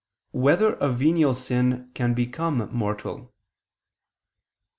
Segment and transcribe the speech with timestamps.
[0.31, 3.31] 4] Whether a Venial Sin Can Become Mortal?